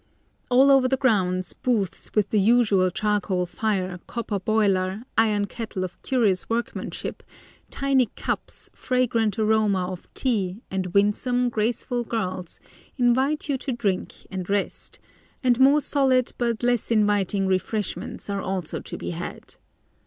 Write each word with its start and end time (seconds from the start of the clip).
All 0.49 0.71
over 0.71 0.87
the 0.87 0.97
grounds 0.97 1.53
booths 1.53 2.15
with 2.15 2.31
the 2.31 2.39
usual 2.39 2.89
charcoal 2.89 3.45
fire, 3.45 3.99
copper 4.07 4.39
boiler, 4.39 5.03
iron 5.15 5.45
kettle 5.45 5.83
of 5.83 6.01
curious 6.01 6.49
workmanship, 6.49 7.21
tiny 7.69 8.07
cups, 8.15 8.71
fragrant 8.73 9.37
aroma 9.37 9.85
of 9.91 10.11
tea, 10.15 10.63
and 10.71 10.87
winsome, 10.95 11.49
graceful 11.49 12.03
girls, 12.03 12.59
invite 12.97 13.47
you 13.47 13.59
to 13.59 13.71
drink 13.73 14.25
and 14.31 14.49
rest, 14.49 14.97
and 15.43 15.59
more 15.59 15.79
solid 15.81 16.33
but 16.39 16.63
less 16.63 16.89
inviting 16.89 17.45
refreshments 17.45 18.27
are 18.27 18.41
also 18.41 18.79
to 18.79 18.97
be 18.97 19.11
had. 19.11 19.53